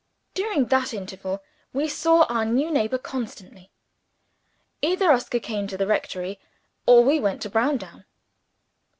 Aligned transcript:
During 0.33 0.65
that 0.65 0.95
interval, 0.95 1.43
we 1.73 1.87
saw 1.87 2.23
our 2.23 2.43
new 2.43 2.71
neighbor 2.71 2.97
constantly. 2.97 3.69
Either 4.81 5.11
Oscar 5.11 5.39
came 5.39 5.67
to 5.67 5.77
the 5.77 5.85
rectory, 5.85 6.39
or 6.87 7.03
we 7.03 7.19
went 7.19 7.39
to 7.43 7.51
Browndown. 7.51 8.05